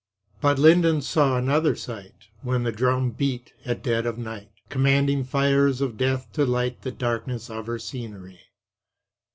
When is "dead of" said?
3.83-4.17